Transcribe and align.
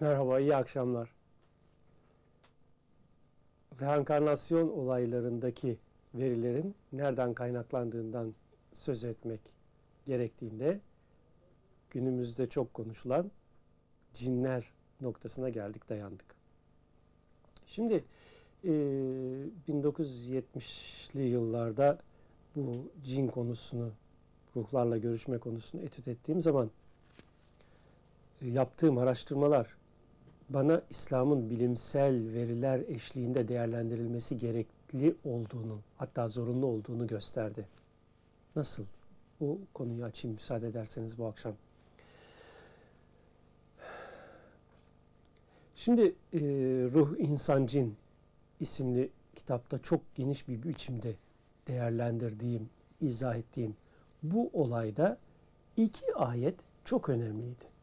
Merhaba, 0.00 0.40
iyi 0.40 0.56
akşamlar. 0.56 1.10
Reenkarnasyon 3.80 4.68
olaylarındaki 4.68 5.78
verilerin 6.14 6.74
nereden 6.92 7.34
kaynaklandığından 7.34 8.34
söz 8.72 9.04
etmek 9.04 9.40
gerektiğinde 10.06 10.80
günümüzde 11.90 12.48
çok 12.48 12.74
konuşulan 12.74 13.30
cinler 14.14 14.70
noktasına 15.00 15.48
geldik, 15.48 15.88
dayandık. 15.88 16.34
Şimdi 17.66 18.04
e, 18.64 18.70
1970'li 19.68 21.22
yıllarda 21.22 21.98
bu 22.56 22.90
cin 23.04 23.28
konusunu, 23.28 23.90
ruhlarla 24.56 24.98
görüşme 24.98 25.38
konusunu 25.38 25.82
etüt 25.82 26.08
ettiğim 26.08 26.40
zaman 26.40 26.70
yaptığım 28.42 28.98
araştırmalar 28.98 29.78
bana 30.48 30.82
İslam'ın 30.90 31.50
bilimsel 31.50 32.32
veriler 32.32 32.80
eşliğinde 32.88 33.48
değerlendirilmesi 33.48 34.36
gerekli 34.36 35.16
olduğunu, 35.24 35.78
hatta 35.96 36.28
zorunlu 36.28 36.66
olduğunu 36.66 37.06
gösterdi. 37.06 37.66
Nasıl? 38.56 38.84
Bu 39.40 39.58
konuyu 39.74 40.04
açayım 40.04 40.34
müsaade 40.34 40.68
ederseniz 40.68 41.18
bu 41.18 41.26
akşam. 41.26 41.54
Şimdi 45.76 46.02
e, 46.32 46.40
Ruh 46.92 47.18
İnsan 47.18 47.66
Cin 47.66 47.96
isimli 48.60 49.10
kitapta 49.34 49.78
çok 49.78 50.14
geniş 50.14 50.48
bir 50.48 50.62
biçimde 50.62 51.14
değerlendirdiğim, 51.66 52.68
izah 53.00 53.36
ettiğim 53.36 53.76
bu 54.22 54.50
olayda 54.52 55.18
iki 55.76 56.14
ayet 56.14 56.54
çok 56.84 57.08
önemliydi. 57.08 57.77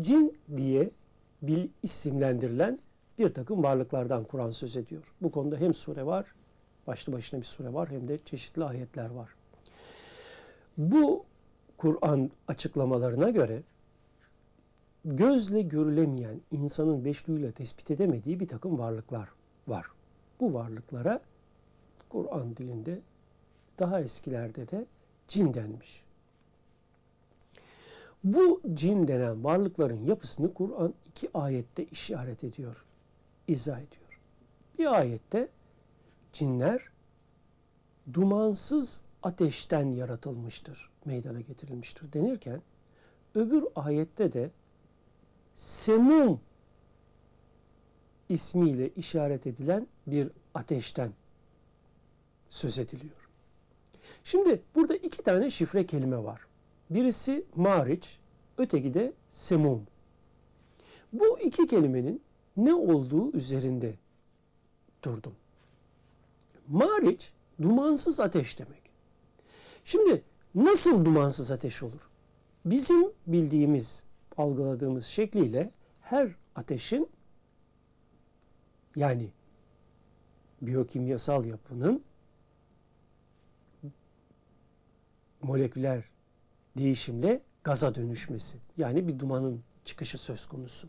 Cin 0.00 0.38
diye 0.56 0.90
bil 1.42 1.68
isimlendirilen 1.82 2.78
bir 3.18 3.28
takım 3.28 3.62
varlıklardan 3.62 4.24
Kur'an 4.24 4.50
söz 4.50 4.76
ediyor. 4.76 5.12
Bu 5.22 5.30
konuda 5.30 5.56
hem 5.56 5.74
sure 5.74 6.06
var, 6.06 6.26
başlı 6.86 7.12
başına 7.12 7.40
bir 7.40 7.44
sure 7.44 7.72
var 7.72 7.90
hem 7.90 8.08
de 8.08 8.18
çeşitli 8.18 8.64
ayetler 8.64 9.10
var. 9.10 9.28
Bu 10.78 11.24
Kur'an 11.76 12.30
açıklamalarına 12.48 13.30
göre 13.30 13.62
gözle 15.04 15.62
görülemeyen, 15.62 16.40
insanın 16.52 17.04
beşlüğüyle 17.04 17.52
tespit 17.52 17.90
edemediği 17.90 18.40
bir 18.40 18.48
takım 18.48 18.78
varlıklar 18.78 19.28
var. 19.68 19.86
Bu 20.40 20.54
varlıklara 20.54 21.20
Kur'an 22.08 22.56
dilinde 22.56 23.00
daha 23.78 24.00
eskilerde 24.00 24.68
de 24.68 24.86
cin 25.28 25.54
denmiş. 25.54 26.04
Bu 28.24 28.60
cin 28.74 29.08
denen 29.08 29.44
varlıkların 29.44 30.06
yapısını 30.06 30.54
Kur'an 30.54 30.94
iki 31.08 31.30
ayette 31.34 31.84
işaret 31.84 32.44
ediyor, 32.44 32.84
izah 33.48 33.76
ediyor. 33.76 34.20
Bir 34.78 34.98
ayette 34.98 35.48
cinler 36.32 36.88
dumansız 38.12 39.02
ateşten 39.22 39.86
yaratılmıştır, 39.86 40.90
meydana 41.04 41.40
getirilmiştir 41.40 42.12
denirken 42.12 42.62
öbür 43.34 43.64
ayette 43.76 44.32
de 44.32 44.50
semum 45.54 46.40
ismiyle 48.28 48.88
işaret 48.88 49.46
edilen 49.46 49.86
bir 50.06 50.30
ateşten 50.54 51.12
söz 52.48 52.78
ediliyor. 52.78 53.28
Şimdi 54.24 54.62
burada 54.74 54.96
iki 54.96 55.22
tane 55.22 55.50
şifre 55.50 55.86
kelime 55.86 56.24
var. 56.24 56.40
Birisi 56.94 57.44
mariç, 57.56 58.18
öteki 58.58 58.94
de 58.94 59.12
semum. 59.28 59.86
Bu 61.12 61.38
iki 61.40 61.66
kelimenin 61.66 62.22
ne 62.56 62.74
olduğu 62.74 63.32
üzerinde 63.32 63.94
durdum. 65.02 65.34
Mariç, 66.68 67.32
dumansız 67.62 68.20
ateş 68.20 68.58
demek. 68.58 68.82
Şimdi 69.84 70.22
nasıl 70.54 71.04
dumansız 71.04 71.50
ateş 71.50 71.82
olur? 71.82 72.08
Bizim 72.64 73.12
bildiğimiz, 73.26 74.02
algıladığımız 74.36 75.04
şekliyle 75.06 75.70
her 76.00 76.34
ateşin 76.54 77.08
yani 78.96 79.30
biyokimyasal 80.62 81.44
yapının 81.44 82.02
moleküler 85.42 86.04
değişimle 86.78 87.40
gaza 87.64 87.94
dönüşmesi. 87.94 88.58
Yani 88.78 89.08
bir 89.08 89.18
dumanın 89.18 89.62
çıkışı 89.84 90.18
söz 90.18 90.46
konusu. 90.46 90.88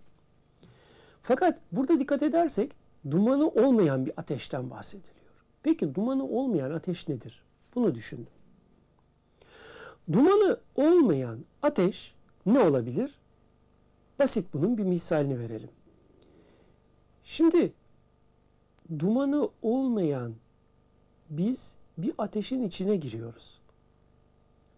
Fakat 1.21 1.59
burada 1.71 1.99
dikkat 1.99 2.23
edersek 2.23 2.75
dumanı 3.11 3.47
olmayan 3.47 4.05
bir 4.05 4.13
ateşten 4.17 4.69
bahsediliyor. 4.69 5.15
Peki 5.63 5.95
dumanı 5.95 6.23
olmayan 6.23 6.71
ateş 6.71 7.07
nedir? 7.07 7.43
Bunu 7.75 7.95
düşündüm. 7.95 8.33
Dumanı 10.11 10.59
olmayan 10.75 11.45
ateş 11.61 12.15
ne 12.45 12.59
olabilir? 12.59 13.15
Basit 14.19 14.53
bunun 14.53 14.77
bir 14.77 14.83
misalini 14.83 15.39
verelim. 15.39 15.69
Şimdi 17.23 17.73
dumanı 18.99 19.49
olmayan 19.61 20.35
biz 21.29 21.75
bir 21.97 22.13
ateşin 22.17 22.63
içine 22.63 22.95
giriyoruz. 22.95 23.59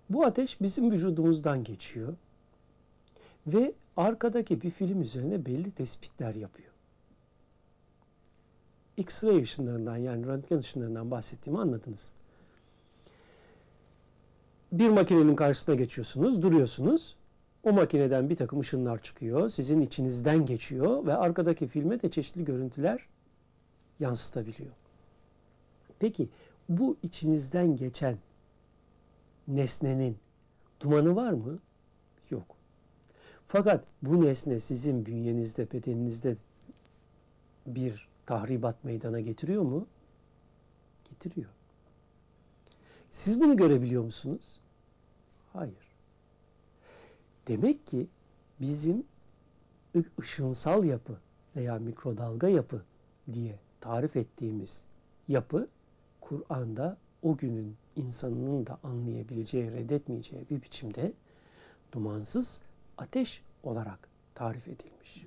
Bu 0.10 0.26
ateş 0.26 0.62
bizim 0.62 0.92
vücudumuzdan 0.92 1.64
geçiyor 1.64 2.14
ve 3.48 3.74
arkadaki 3.98 4.62
bir 4.62 4.70
film 4.70 5.02
üzerine 5.02 5.46
belli 5.46 5.72
tespitler 5.72 6.36
yapıyor. 6.36 6.72
X-ray 8.98 9.42
ışınlarından 9.42 9.98
yani 9.98 10.26
röntgen 10.26 10.58
ışınlarından 10.58 11.12
bahsettiğimi 11.12 11.62
anladınız. 11.62 12.14
Bir 14.72 14.90
makinenin 14.90 15.36
karşısına 15.36 15.76
geçiyorsunuz, 15.76 16.42
duruyorsunuz. 16.42 17.16
O 17.64 17.72
makineden 17.72 18.30
bir 18.30 18.36
takım 18.36 18.60
ışınlar 18.60 19.00
çıkıyor, 19.00 19.50
sizin 19.50 19.82
içinizden 19.82 20.46
geçiyor 20.46 21.06
ve 21.06 21.16
arkadaki 21.16 21.68
filme 21.68 22.02
de 22.02 22.12
çeşitli 22.12 22.46
görüntüler 22.46 23.08
yansıtabiliyor. 24.00 24.72
Peki 26.00 26.30
bu 26.70 26.98
içinizden 27.04 27.76
geçen 27.76 28.18
nesnenin 29.48 30.18
dumanı 30.80 31.16
var 31.16 31.32
mı? 31.32 31.60
Yok. 32.30 32.56
Fakat 33.48 33.86
bu 34.02 34.26
nesne 34.26 34.60
sizin 34.60 35.06
bünyenizde, 35.06 35.72
bedeninizde 35.72 36.36
bir 37.68 38.08
tahribat 38.26 38.84
meydana 38.84 39.20
getiriyor 39.20 39.62
mu? 39.64 39.88
Getiriyor. 41.10 41.50
Siz 43.10 43.42
bunu 43.42 43.58
görebiliyor 43.58 44.04
musunuz? 44.04 44.60
Hayır. 45.54 45.88
Demek 47.48 47.88
ki 47.88 48.08
bizim 48.62 49.04
ışınsal 50.20 50.84
yapı 50.84 51.18
veya 51.56 51.80
mikrodalga 51.80 52.50
yapı 52.50 52.84
diye 53.34 53.60
tarif 53.80 54.16
ettiğimiz 54.16 54.84
yapı 55.28 55.68
Kur'an'da 56.22 56.98
o 57.22 57.38
günün 57.38 57.76
insanının 57.98 58.68
da 58.68 58.80
anlayabileceği, 58.84 59.72
reddetmeyeceği 59.72 60.46
bir 60.50 60.62
biçimde 60.62 61.14
dumansız 61.92 62.60
ateş 62.98 63.42
olarak 63.64 64.10
tarif 64.36 64.68
edilmiş. 64.68 65.26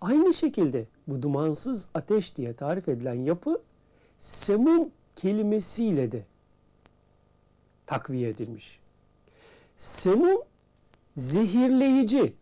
Aynı 0.00 0.32
şekilde 0.32 0.86
bu 1.06 1.22
dumansız 1.22 1.88
ateş 1.94 2.36
diye 2.36 2.54
tarif 2.54 2.88
edilen 2.88 3.14
yapı 3.14 3.62
semum 4.18 4.90
kelimesiyle 5.16 6.12
de 6.12 6.24
takviye 7.86 8.28
edilmiş. 8.28 8.80
Semum 9.76 10.42
zehirleyici, 11.16 12.34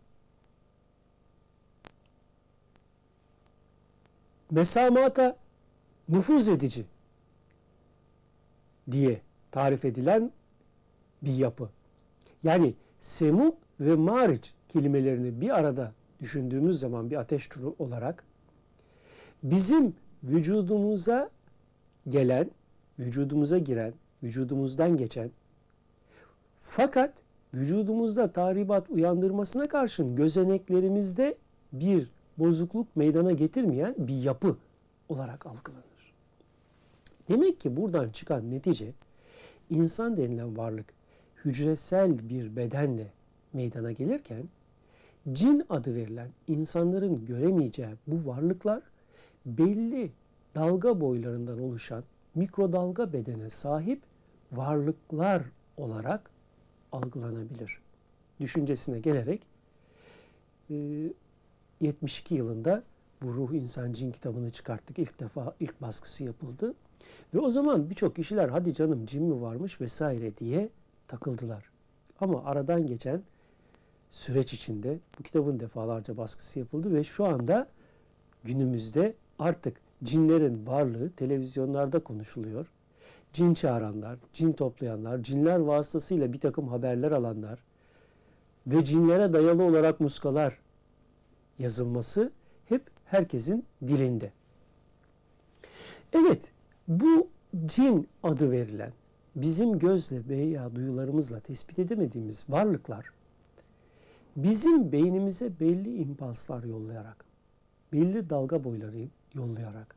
mesamata 4.51 5.37
nüfuz 6.09 6.49
edici 6.49 6.85
diye 8.91 9.21
tarif 9.51 9.85
edilen 9.85 10.31
bir 11.21 11.33
yapı. 11.33 11.69
Yani 12.43 12.73
semum 12.99 13.55
ve 13.79 13.95
mariç 13.95 14.53
kelimelerini 14.69 15.41
bir 15.41 15.49
arada 15.49 15.91
düşündüğümüz 16.21 16.79
zaman 16.79 17.09
bir 17.09 17.15
ateş 17.15 17.47
turu 17.47 17.75
olarak 17.79 18.23
bizim 19.43 19.93
vücudumuza 20.23 21.29
gelen, 22.07 22.49
vücudumuza 22.99 23.57
giren, 23.57 23.93
vücudumuzdan 24.23 24.97
geçen 24.97 25.31
fakat 26.59 27.13
vücudumuzda 27.53 28.31
tahribat 28.31 28.89
uyandırmasına 28.89 29.67
karşın 29.67 30.15
gözeneklerimizde 30.15 31.35
bir 31.73 32.07
bozukluk 32.37 32.95
meydana 32.95 33.31
getirmeyen 33.31 33.95
bir 33.97 34.23
yapı 34.23 34.57
olarak 35.09 35.45
algılanır. 35.45 35.88
Demek 37.29 37.59
ki 37.59 37.77
buradan 37.77 38.09
çıkan 38.09 38.51
netice 38.51 38.93
insan 39.69 40.17
denilen 40.17 40.57
varlık 40.57 40.93
hücresel 41.45 42.29
bir 42.29 42.55
bedenle 42.55 43.07
meydana 43.53 43.91
gelirken 43.91 44.43
cin 45.33 45.63
adı 45.69 45.95
verilen 45.95 46.29
insanların 46.47 47.25
göremeyeceği 47.25 47.95
bu 48.07 48.29
varlıklar 48.29 48.83
belli 49.45 50.11
dalga 50.55 51.01
boylarından 51.01 51.61
oluşan 51.61 52.03
mikrodalga 52.35 53.13
bedene 53.13 53.49
sahip 53.49 54.01
varlıklar 54.51 55.43
olarak 55.77 56.31
algılanabilir. 56.91 57.79
Düşüncesine 58.39 58.99
gelerek 58.99 59.41
72 60.69 62.35
yılında 62.35 62.83
bu 63.21 63.33
Ruh 63.33 63.53
İnsan 63.53 63.93
Cin 63.93 64.11
kitabını 64.11 64.49
çıkarttık. 64.49 64.99
İlk 64.99 65.19
defa 65.19 65.55
ilk 65.59 65.81
baskısı 65.81 66.23
yapıldı. 66.23 66.73
Ve 67.33 67.39
o 67.39 67.49
zaman 67.49 67.89
birçok 67.89 68.15
kişiler 68.15 68.49
hadi 68.49 68.73
canım 68.73 69.05
cin 69.05 69.23
mi 69.23 69.41
varmış 69.41 69.81
vesaire 69.81 70.37
diye 70.37 70.69
takıldılar. 71.07 71.69
Ama 72.19 72.43
aradan 72.43 72.87
geçen 72.87 73.21
süreç 74.11 74.53
içinde 74.53 74.99
bu 75.19 75.23
kitabın 75.23 75.59
defalarca 75.59 76.17
baskısı 76.17 76.59
yapıldı 76.59 76.93
ve 76.93 77.03
şu 77.03 77.25
anda 77.25 77.67
günümüzde 78.43 79.13
artık 79.39 79.77
cinlerin 80.03 80.65
varlığı 80.67 81.09
televizyonlarda 81.09 81.99
konuşuluyor. 81.99 82.67
Cin 83.33 83.53
çağıranlar, 83.53 84.17
cin 84.33 84.53
toplayanlar, 84.53 85.23
cinler 85.23 85.59
vasıtasıyla 85.59 86.33
bir 86.33 86.39
takım 86.39 86.67
haberler 86.67 87.11
alanlar 87.11 87.59
ve 88.67 88.83
cinlere 88.83 89.33
dayalı 89.33 89.63
olarak 89.63 89.99
muskalar 89.99 90.59
yazılması 91.59 92.31
hep 92.69 92.81
herkesin 93.05 93.65
dilinde. 93.87 94.31
Evet, 96.13 96.51
bu 96.89 97.27
cin 97.65 98.07
adı 98.23 98.51
verilen 98.51 98.91
bizim 99.35 99.79
gözle 99.79 100.21
veya 100.29 100.75
duyularımızla 100.75 101.39
tespit 101.39 101.79
edemediğimiz 101.79 102.45
varlıklar 102.49 103.05
bizim 104.35 104.91
beynimize 104.91 105.59
belli 105.59 105.95
impulslar 105.95 106.63
yollayarak, 106.63 107.25
belli 107.93 108.29
dalga 108.29 108.63
boyları 108.63 109.07
yollayarak, 109.33 109.95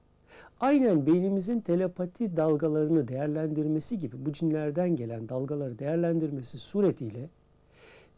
aynen 0.60 1.06
beynimizin 1.06 1.60
telepati 1.60 2.36
dalgalarını 2.36 3.08
değerlendirmesi 3.08 3.98
gibi 3.98 4.26
bu 4.26 4.32
cinlerden 4.32 4.96
gelen 4.96 5.28
dalgaları 5.28 5.78
değerlendirmesi 5.78 6.58
suretiyle 6.58 7.28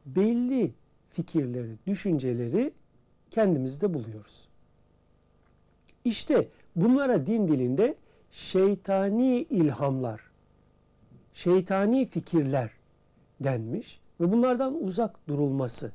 belli 0.06 0.72
fikirleri, 1.10 1.76
düşünceleri 1.86 2.72
kendimizde 3.30 3.94
buluyoruz. 3.94 4.48
İşte 6.04 6.48
bunlara 6.76 7.26
din 7.26 7.48
dilinde 7.48 7.96
şeytani 8.34 9.42
ilhamlar, 9.42 10.20
şeytani 11.32 12.08
fikirler 12.08 12.70
denmiş 13.40 14.00
ve 14.20 14.32
bunlardan 14.32 14.84
uzak 14.84 15.28
durulması 15.28 15.92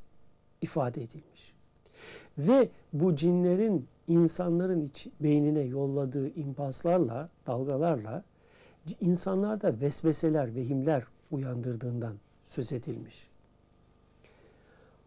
ifade 0.62 1.02
edilmiş. 1.02 1.54
Ve 2.38 2.70
bu 2.94 3.16
cinlerin 3.16 3.88
insanların 4.08 4.82
iç, 4.82 5.08
beynine 5.22 5.60
yolladığı 5.60 6.30
impaslarla, 6.30 7.30
dalgalarla 7.48 8.24
insanlarda 9.02 9.82
vesveseler, 9.82 10.56
vehimler 10.56 11.04
uyandırdığından 11.32 12.16
söz 12.44 12.74
edilmiş. 12.74 13.28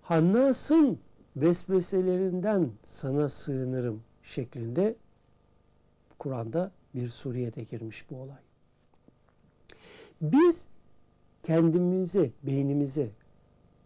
Hannas'ın 0.02 0.98
vesveselerinden 1.36 2.70
sana 2.82 3.28
sığınırım 3.28 4.02
şeklinde 4.22 4.94
Kur'an'da 6.18 6.70
bir 6.94 7.08
suriyete 7.08 7.62
girmiş 7.62 8.10
bu 8.10 8.16
olay. 8.16 8.40
Biz 10.22 10.66
kendimize, 11.42 12.30
beynimize, 12.42 13.10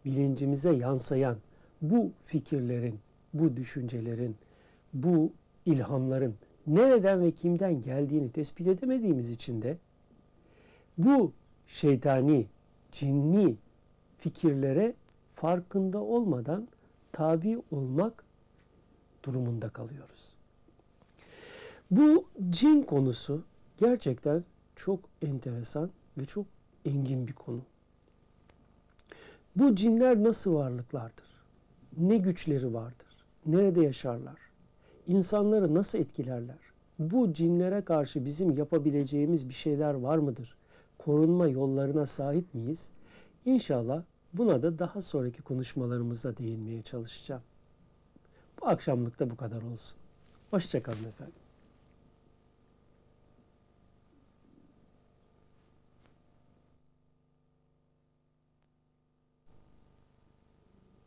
bilincimize 0.04 0.72
yansıyan 0.72 1.36
bu 1.82 2.12
fikirlerin, 2.22 3.00
bu 3.34 3.56
düşüncelerin, 3.56 4.36
bu 4.94 5.32
ilhamların 5.66 6.34
nereden 6.66 7.22
ve 7.22 7.30
kimden 7.30 7.82
geldiğini 7.82 8.30
tespit 8.32 8.66
edemediğimiz 8.66 9.30
için 9.30 9.62
de 9.62 9.76
bu 10.98 11.32
şeytani, 11.66 12.46
cinni 12.92 13.56
fikirlere 14.18 14.94
farkında 15.34 16.02
olmadan 16.02 16.68
tabi 17.12 17.62
olmak 17.70 18.24
durumunda 19.24 19.68
kalıyoruz. 19.68 20.35
Bu 21.90 22.24
cin 22.50 22.82
konusu 22.82 23.44
gerçekten 23.76 24.44
çok 24.76 25.00
enteresan 25.22 25.90
ve 26.18 26.24
çok 26.24 26.46
engin 26.84 27.28
bir 27.28 27.32
konu. 27.32 27.60
Bu 29.56 29.74
cinler 29.74 30.24
nasıl 30.24 30.54
varlıklardır? 30.54 31.26
Ne 31.98 32.16
güçleri 32.16 32.74
vardır? 32.74 33.24
Nerede 33.46 33.80
yaşarlar? 33.80 34.36
İnsanları 35.06 35.74
nasıl 35.74 35.98
etkilerler? 35.98 36.58
Bu 36.98 37.32
cinlere 37.32 37.84
karşı 37.84 38.24
bizim 38.24 38.50
yapabileceğimiz 38.50 39.48
bir 39.48 39.54
şeyler 39.54 39.94
var 39.94 40.18
mıdır? 40.18 40.56
Korunma 40.98 41.48
yollarına 41.48 42.06
sahip 42.06 42.54
miyiz? 42.54 42.90
İnşallah 43.44 44.02
buna 44.32 44.62
da 44.62 44.78
daha 44.78 45.00
sonraki 45.00 45.42
konuşmalarımızda 45.42 46.36
değinmeye 46.36 46.82
çalışacağım. 46.82 47.42
Bu 48.60 48.68
akşamlık 48.68 49.18
da 49.18 49.30
bu 49.30 49.36
kadar 49.36 49.62
olsun. 49.62 49.98
Hoşçakalın 50.50 51.04
efendim. 51.04 51.45